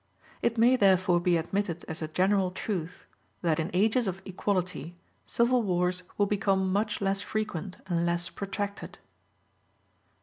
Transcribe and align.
It 0.41 0.57
may 0.57 0.75
therefore 0.77 1.19
be 1.19 1.37
admitted 1.37 1.85
as 1.87 2.01
a 2.01 2.07
general 2.07 2.49
truth, 2.49 3.05
that 3.43 3.59
in 3.59 3.69
ages 3.71 4.07
of 4.07 4.19
equality 4.25 4.95
civil 5.27 5.61
wars 5.61 6.01
will 6.17 6.25
become 6.25 6.73
much 6.73 7.01
less 7.01 7.21
frequent 7.21 7.77
and 7.85 8.03
less 8.03 8.27
protracted. 8.27 8.97